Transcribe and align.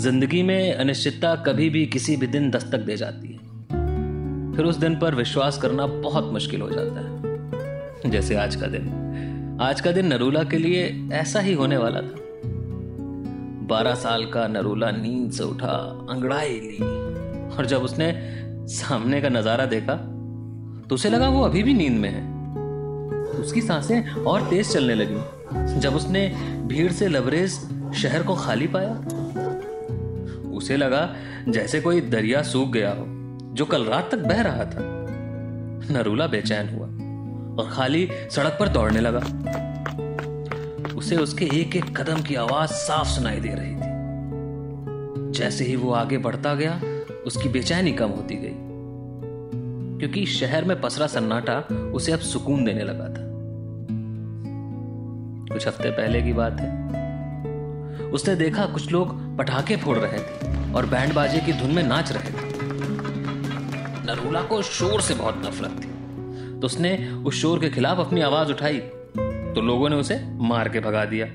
ज़िंदगी 0.00 0.42
में 0.42 0.74
अनिश्चितता 0.74 1.34
कभी 1.36 1.68
भी 1.70 1.84
किसी 1.86 2.16
भी 2.16 2.26
दिन 2.26 2.50
दस्तक 2.50 2.78
दे 2.78 2.96
जाती 2.96 3.28
है। 3.28 4.56
फिर 4.56 4.64
उस 4.64 4.76
दिन 4.76 4.98
पर 4.98 5.14
विश्वास 5.14 5.58
करना 5.58 5.86
बहुत 5.86 6.32
मुश्किल 6.32 6.60
हो 6.60 6.68
जाता 6.70 7.00
है। 7.00 8.10
जैसे 8.10 8.34
आज 8.34 8.56
का 8.56 8.66
दिन। 8.66 9.58
आज 9.60 9.80
का 9.80 9.92
दिन 9.92 10.06
नरूला 10.06 10.44
के 10.44 10.58
लिए 10.58 10.86
ऐसा 11.12 11.40
ही 11.40 11.52
होने 11.52 11.76
वाला 11.76 12.00
था। 12.00 12.14
बारह 13.68 13.94
साल 13.94 14.24
का 14.26 14.46
नरूला 14.48 14.90
नींद 14.90 15.30
से 15.32 15.44
उठा, 15.44 15.76
अंगड़ाई 16.10 16.60
ली। 16.60 16.78
और 17.56 17.66
जब 17.66 17.82
उसने 17.82 18.12
सामने 18.70 19.20
का 19.20 19.28
नज़ारा 19.28 19.66
देखा 19.66 19.96
तो 20.88 20.94
उसे 20.94 21.10
लगा 21.10 21.28
वो 21.28 21.44
अभी 21.44 21.62
भी 21.62 21.74
नींद 21.74 22.00
में 22.00 22.10
है। 22.10 22.22
उसकी 23.40 23.60
साँसें 23.60 24.10
और 24.14 24.48
तेज 24.50 24.72
चलने 24.72 24.94
लगी। 24.94 25.80
जब 25.80 25.94
उसने 25.94 26.28
भीड़ 26.66 26.92
से 26.92 27.08
लबरेज 27.08 27.60
शहर 27.94 28.22
को 28.22 28.34
खाली 28.36 28.66
पाया 28.66 29.18
उसे 30.60 30.76
लगा 30.76 31.02
जैसे 31.48 31.80
कोई 31.80 32.00
दरिया 32.00 32.42
सूख 32.42 32.70
गया 32.70 32.90
हो, 32.90 33.04
जो 33.54 33.64
कल 33.64 33.84
रात 33.84 34.10
तक 34.12 34.18
बह 34.18 34.40
रहा 34.42 34.64
था। 34.64 34.88
नरूला 35.90 36.26
बेचैन 36.26 36.68
हुआ 36.68 36.86
और 37.56 37.70
खाली 37.70 38.08
सड़क 38.30 38.56
पर 38.60 38.68
दौड़ने 38.68 39.00
लगा। 39.00 39.22
उसे 40.96 41.16
उसके 41.16 41.44
एक 41.54 41.76
एक 41.76 41.96
कदम 41.96 42.22
की 42.22 42.34
आवाज़ 42.34 42.70
साफ़ 42.70 43.08
सुनाई 43.08 43.40
दे 43.40 43.54
रही 43.54 43.74
थी। 43.74 45.32
जैसे 45.32 45.64
ही 45.64 45.76
वो 45.76 45.92
आगे 45.92 46.18
बढ़ता 46.18 46.54
गया, 46.54 46.80
उसकी 47.26 47.48
बेचैनी 47.48 47.92
कम 47.92 48.10
होती 48.10 48.36
गई, 48.36 48.54
क्योंकि 49.98 50.26
शहर 50.26 50.64
में 50.64 50.80
पसरा 50.80 51.06
सन्नाटा 51.06 51.58
उसे 51.94 52.12
अब 52.12 52.18
सुकून 52.18 52.64
देने 52.64 52.84
लगा 52.84 53.08
था। 53.08 53.28
कुछ 55.52 55.66
हफ़्ते 55.66 55.90
पहले 55.90 56.22
की 56.22 56.32
बात 56.32 56.60
है। 56.60 56.99
उसने 58.12 58.34
देखा 58.34 58.66
कुछ 58.66 58.90
लोग 58.92 59.36
पटाखे 59.38 59.76
फोड़ 59.76 59.98
रहे 59.98 60.18
थे 60.18 60.72
और 60.72 60.86
बैंड 60.86 61.14
बाजे 61.14 61.40
की 61.40 61.52
धुन 61.52 61.70
में 61.70 61.82
नाच 61.82 62.12
रहे 62.12 62.30
थे। 62.30 62.48
नरूला 64.06 64.42
को 64.42 64.62
शोर 64.62 65.00
से 65.00 65.14
बहुत 65.14 65.42
नफरत 65.46 65.80
थी। 65.80 65.88
तो 66.60 66.66
उसने 66.66 67.12
उस 67.26 67.34
शोर 67.34 67.58
के 67.58 67.70
खिलाफ 67.70 67.98
अपनी 67.98 68.20
आवाज़ 68.20 68.50
उठाई 68.50 68.78
तो 69.54 69.60
लोगों 69.60 69.88
ने 69.88 69.96
उसे 69.96 70.20
मार 70.40 70.68
के 70.68 70.80
भगा 70.80 71.04
दिया। 71.04 71.26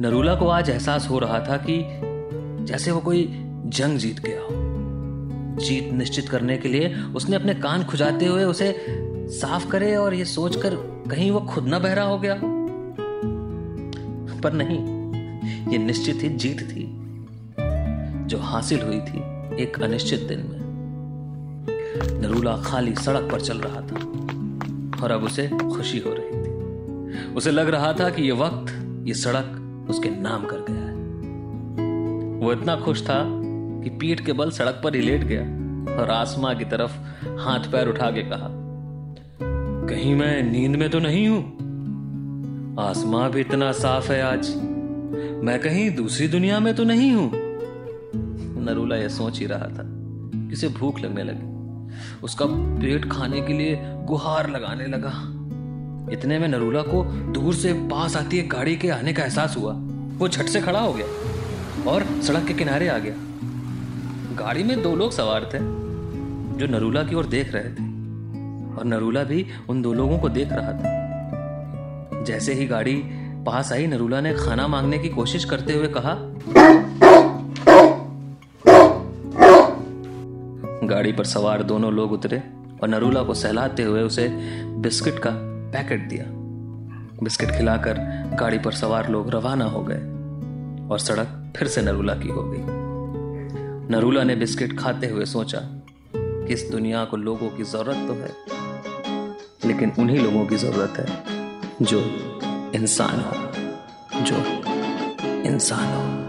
नरूला 0.00 0.34
को 0.34 0.48
आज 0.48 0.70
एहसास 0.70 1.08
हो 1.10 1.18
रहा 1.18 1.38
था 1.40 1.56
कि 1.56 1.82
जैसे 2.64 2.90
वो 2.90 3.00
कोई 3.00 3.28
जंग 3.66 3.98
जीत 3.98 4.20
गया 4.20 4.40
हो। 4.40 4.48
जीत 5.58 5.92
निश्चित 5.92 6.28
करने 6.28 6.56
के 6.58 6.68
लिए 6.68 6.94
उसने 7.16 7.36
अपने 7.36 7.54
कान 7.54 7.84
खुजाते 7.84 8.26
हुए 8.26 8.44
उसे 8.44 8.86
साफ़ 9.30 9.68
करे 9.68 9.94
और 9.96 10.14
ये 10.14 10.24
सोचकर 10.24 10.74
कहीं 11.10 11.30
वो 11.30 11.40
खुद 11.40 11.66
ना 11.66 11.78
बहरा 11.78 12.02
हो 12.02 12.18
गया। 12.18 12.34
पर 14.42 14.52
नहीं, 14.52 14.78
ये 15.72 15.78
निश्चित 15.78 16.22
ही 16.22 16.28
जीत 16.28 16.60
थी, 16.62 16.84
जो 18.26 18.38
हासिल 18.38 18.82
हुई 18.82 19.00
थी 19.00 19.62
एक 19.62 19.82
अनिश्चित 19.82 20.20
दिन 20.28 20.40
में। 20.40 20.60
नरूला 22.22 22.56
खाली 22.56 22.94
सड़क 22.94 23.28
पर 23.32 23.40
चल 23.40 23.58
रहा 23.58 23.80
था, 23.80 23.96
और 25.02 25.10
अब 25.10 25.24
उसे 25.24 25.48
खुशी 25.48 25.98
हो 25.98 26.14
रही 26.14 26.42
थी। 26.42 27.34
उसे 27.34 27.50
लग 27.50 27.68
रहा 27.68 27.92
था 27.92 28.10
कि 28.10 28.22
ये 28.22 28.32
वक्त, 28.32 28.72
ये 29.06 29.14
सड़क 29.14 29.86
उसके 29.90 30.10
नाम 30.10 30.44
कर 30.44 30.64
गया 30.68 30.84
है। 30.84 30.92
वो 32.40 32.52
इतना 32.52 32.76
खुश 32.76 33.02
था 33.02 33.22
कि 33.84 33.90
पीठ 33.90 34.20
के 34.20 34.32
बल 34.32 34.50
सड़क 34.50 34.80
पर 34.84 34.94
ही 34.94 35.00
लेट 35.00 35.24
गया, 35.24 35.42
और 35.94 36.10
आसमां 36.10 36.54
की 36.56 36.64
तरफ़ 36.64 36.92
हाथ 37.40 37.70
पैर 37.72 37.88
उठा 37.88 38.10
के 38.10 38.22
कहा, 38.22 38.48
कहीं 39.88 40.14
मैं 40.14 40.42
नींद 40.42 40.76
में 40.76 40.88
तो 40.90 40.98
नहीं 40.98 41.26
हूँ? 41.28 41.42
आसमां 42.80 43.30
भी 43.30 43.40
इतना 43.40 43.72
साफ़ 43.72 44.12
है 44.12 44.22
आज। 44.22 44.48
मैं 45.44 45.58
कहीं 45.58 45.94
दूसरी 45.96 46.28
दुनिया 46.28 46.60
में 46.60 46.74
तो 46.74 46.84
नहीं 46.84 47.12
हूँ। 47.12 47.30
नरूला 48.64 48.96
यह 48.96 49.08
सोच 49.08 49.38
ही 49.38 49.46
रहा 49.46 49.66
था, 49.66 49.84
किसे 50.50 50.68
भूख 50.68 51.00
लगने 51.00 51.22
लगी। 51.22 51.46
उसका 52.22 52.44
पेट 52.48 53.10
खाने 53.12 53.40
के 53.40 53.52
लिए 53.52 53.78
गुहार 53.82 54.50
लगाने 54.50 54.86
लगा। 54.86 55.12
इतने 56.12 56.38
में 56.38 56.48
नरूला 56.48 56.82
को 56.82 57.04
दूर 57.04 57.54
से 57.54 57.72
पास 57.72 58.16
आती 58.16 58.38
एक 58.38 58.50
गाड़ी 58.50 58.76
के 58.76 58.88
आने 58.88 59.12
का 59.12 59.22
एहसास 59.22 59.56
हुआ। 59.56 59.72
वो 60.18 60.28
झट 60.28 60.44
से 60.44 60.60
खड़ा 60.60 60.80
हो 60.80 60.92
गया 60.92 61.90
और 61.90 62.22
सड़क 62.22 62.44
के 62.44 62.54
किनारे 62.54 62.88
आ 62.88 62.98
गया। 62.98 63.14
गाड़ी 64.36 64.62
में 64.62 64.82
दो 64.82 64.96
लोग 64.96 65.12
सवार 65.12 65.44
थे, 65.44 65.58
जो 66.58 66.66
नरूला 66.66 67.02
की 67.02 67.14
ओर 67.14 67.26
देख 67.26 67.54
रहे 67.54 67.64
थे। 67.64 67.90
और 68.76 68.84
नरूला 68.84 69.24
भी 69.24 69.46
उन 69.68 69.82
दो 69.82 69.92
लोगों 69.92 70.18
को 70.18 70.28
देख 70.28 70.48
रहा 70.52 70.72
था। 70.72 71.01
जैसे 72.22 72.54
ही 72.54 72.66
गाड़ी 72.66 72.94
पास 73.46 73.72
आई, 73.72 73.86
नरूला 73.86 74.20
ने 74.20 74.32
खाना 74.34 74.66
मांगने 74.68 74.98
की 74.98 75.08
कोशिश 75.08 75.44
करते 75.44 75.72
हुए 75.72 75.88
कहा, 75.88 76.16
गाड़ी 80.84 81.12
पर 81.12 81.24
सवार 81.24 81.62
दोनों 81.62 81.92
लोग 81.92 82.12
उतरे 82.12 82.38
और 82.82 82.88
नरूला 82.88 83.22
को 83.22 83.34
सहलाते 83.34 83.82
हुए 83.82 84.02
उसे 84.02 84.28
बिस्किट 84.82 85.18
का 85.18 85.30
पैकेट 85.72 86.08
दिया। 86.08 86.24
बिस्किट 87.22 87.50
खिलाकर 87.50 87.98
गाड़ी 88.40 88.58
पर 88.58 88.72
सवार 88.72 89.08
लोग 89.10 89.30
रवाना 89.30 89.64
हो 89.64 89.82
गए 89.82 90.00
और 90.88 90.98
सड़क 90.98 91.52
फिर 91.56 91.68
से 91.68 91.82
नरूला 91.82 92.14
की 92.14 92.28
हो 92.28 92.42
गई। 92.44 92.62
नरूला 93.90 94.22
ने 94.24 94.36
बिस्किट 94.36 94.78
खाते 94.78 95.06
हुए 95.06 95.24
सोचा 95.24 95.60
कि 96.14 96.52
इस 96.52 96.68
दुनिया 96.70 97.04
को 97.04 97.16
लोगों 97.18 97.48
की 97.48 97.62
ज़रूरत 97.64 98.06
तो 98.08 98.14
है, 98.14 98.30
लेकिन 99.66 99.92
उन्हीं 99.98 100.18
लोगों 100.18 100.46
की 100.46 100.56
ज़रूरत 100.56 100.98
है। 100.98 101.31
जो 101.82 102.00
इंसान 102.74 103.20
हो, 103.20 103.52
जो 104.20 104.36
इंसान 105.50 105.86
हो। 105.86 106.22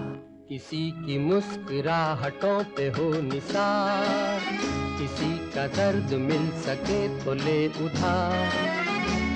किसी 0.50 0.92
की 0.92 1.20
मुस्कुराहटों 1.20 2.64
पे 2.64 2.84
हो 2.84 3.22
निसार, 3.22 4.40
किसी 5.00 5.52
का 5.52 5.68
दर्द 5.68 6.14
मिल 6.14 6.50
सके 6.50 7.20
तो 7.20 7.34
ले 7.34 7.68
उधार, 7.68 8.50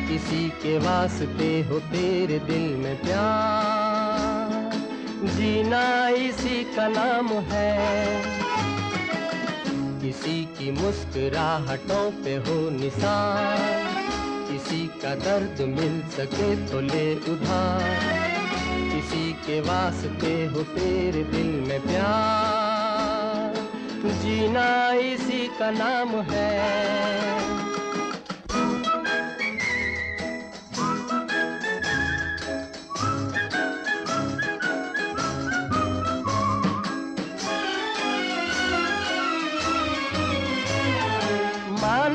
किसी 0.08 0.50
के 0.50 0.78
वास्ते 0.78 1.68
हो 1.70 1.80
तेरे 1.80 2.40
दिल 2.40 2.76
में 2.76 3.02
प्यार। 3.02 4.72
जीना 5.26 6.08
इसी 6.08 6.76
का 6.76 6.88
नाम 6.88 7.28
है। 7.28 7.78
किसी 10.02 10.46
की 10.46 10.72
मुस्कुराहटों 10.72 12.12
पे 12.12 12.36
हो 12.36 12.70
निसार 12.70 14.07
किसी 14.58 14.88
का 14.88 15.16
दर्द 15.16 15.62
मिल 15.62 16.02
सके 16.02 16.68
तो 16.68 16.82
ले 16.82 17.16
उधार। 17.16 17.84
किसी 18.96 19.34
के 19.34 19.62
वास्ते 19.62 20.46
हो 20.46 20.64
तेरे 20.64 21.24
दिल 21.24 21.68
में 21.68 21.82
प्यार। 21.82 23.56
जीना 24.14 24.94
इसी 24.94 25.48
का 25.48 25.72
नाम 25.72 26.10
है। 26.10 26.97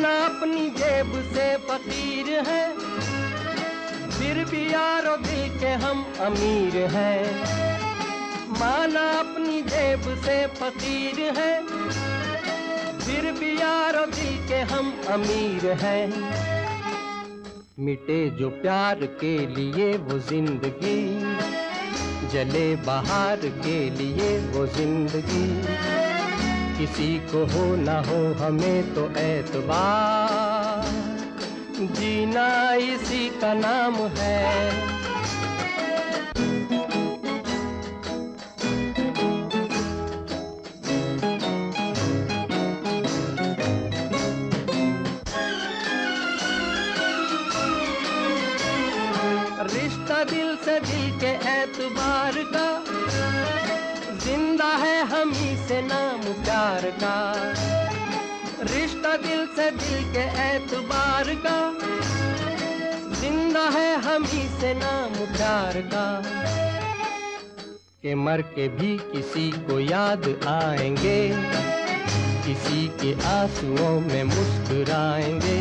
माना 0.02 0.24
अपनी 0.26 0.68
जेब 0.70 1.10
से 1.24 1.44
फकीर 1.66 2.28
है। 2.46 2.62
फिर 4.10 4.38
भी 4.44 4.62
यारो 4.66 5.16
दिल 5.16 5.42
के 5.60 5.68
हम 5.82 6.00
अमीर 6.20 6.76
हैं। 6.90 7.20
माना 8.52 9.04
अपनी 9.18 9.62
जेब 9.62 10.08
से 10.24 10.36
फकीर 10.56 11.20
है। 11.38 11.52
फिर 12.98 13.30
भी 13.38 13.52
यारो 13.54 14.04
दिल 14.08 14.36
के 14.48 14.60
हम 14.74 14.92
अमीर 15.10 15.70
हैं। 15.82 16.04
मिटे 17.78 18.18
जो 18.30 18.48
प्यार 18.58 19.06
के 19.22 19.34
लिए 19.54 19.92
वो 20.00 20.18
ज़िंदगी, 20.30 21.00
जले 22.32 22.66
बहार 22.82 23.48
के 23.60 23.78
लिए 23.92 24.38
वो 24.50 24.66
ज़िंदगी। 24.76 25.46
किसी 26.82 27.18
को 27.18 27.40
हो 27.46 27.76
ना 27.76 27.96
हो, 28.00 28.16
हमें 28.34 28.94
तो 28.94 29.02
ऐतबार। 29.10 30.86
जीना 31.94 32.74
इसी 32.74 33.28
का 33.40 33.54
नाम 33.54 33.94
है। 33.94 34.40
रिश्ता 49.66 50.24
दिल 50.24 50.56
से 50.56 50.80
दिल 50.80 51.10
के 51.20 51.32
एतबार 51.52 52.32
का 52.56 52.68
ज़िंदा 54.24 54.66
है 54.76 54.96
हम 55.06 55.32
ही 55.32 55.56
से 55.68 55.80
नाम 55.82 56.20
प्यार 56.44 56.84
का। 56.98 57.16
रिश्ता 58.64 59.16
दिल 59.16 59.46
से 59.56 59.70
दिल 59.70 60.04
के 60.12 60.24
एतबार 60.42 61.34
का। 61.46 61.56
ज़िंदा 63.20 63.64
है 63.68 63.90
हम 64.02 64.24
ही 64.24 64.42
से 64.60 64.72
नाम 64.74 65.14
प्यार 65.32 65.80
का। 65.86 66.06
के 68.02 68.14
मर 68.14 68.42
के 68.54 68.68
भी 68.68 68.96
किसी 69.12 69.50
को 69.66 69.78
याद 69.80 70.24
आएँगे, 70.48 71.18
किसी 72.46 72.86
के 73.02 73.12
आंसुओं 73.28 74.00
में 74.00 74.24
मुस्कुराएँगे। 74.24 75.60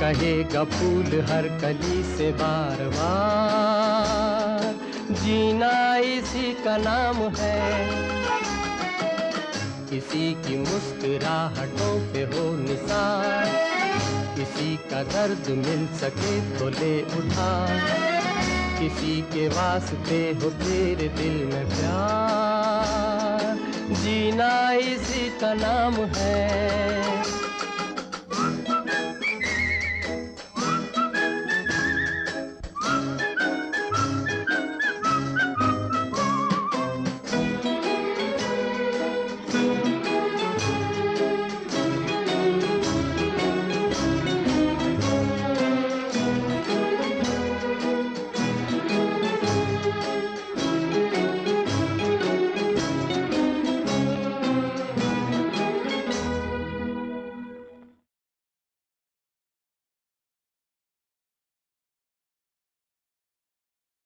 कहेगा 0.00 0.64
फूल 0.64 1.20
हर 1.30 1.48
कली 1.62 2.02
से 2.16 2.30
बार 2.32 2.84
बार, 2.88 4.74
जीना 5.14 5.70
इसी 6.00 6.52
का 6.64 6.76
नाम 6.76 7.16
है। 7.16 7.88
किसी 9.90 10.32
की 10.34 10.56
मुस्कुराहटों 10.58 11.94
पे 12.12 12.22
हो 12.22 12.44
निशान 12.56 13.46
किसी 14.36 14.76
का 14.76 15.02
दर्द 15.02 15.50
मिल 15.66 15.86
सके 15.96 16.58
तो 16.58 16.68
ले 16.68 17.02
उठा 17.02 17.50
किसी 18.78 19.20
के 19.22 19.48
वास्ते 19.48 20.20
हो 20.42 20.50
तेरे 20.50 21.08
दिल 21.08 21.44
में 21.44 21.66
प्यार। 21.68 23.58
जीना 23.94 24.72
इसी 24.72 25.28
का 25.40 25.54
नाम 25.54 25.94
है। 25.94 27.19